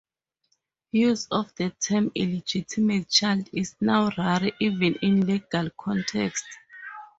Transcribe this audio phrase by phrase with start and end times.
[0.93, 6.57] Use of the term "illegitimate child" is now rare, even in legal contexts.